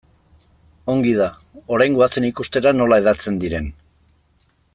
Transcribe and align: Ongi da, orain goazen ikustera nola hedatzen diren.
Ongi 0.93 1.11
da, 1.19 1.27
orain 1.77 1.99
goazen 1.99 2.27
ikustera 2.31 2.73
nola 2.79 2.99
hedatzen 3.03 3.39
diren. 3.45 3.71